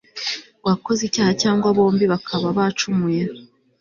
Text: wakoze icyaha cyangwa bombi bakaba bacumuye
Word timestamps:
wakoze 0.67 1.01
icyaha 1.05 1.31
cyangwa 1.41 1.67
bombi 1.77 2.05
bakaba 2.13 2.47
bacumuye 2.57 3.21